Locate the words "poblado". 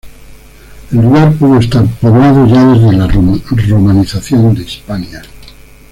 1.85-2.47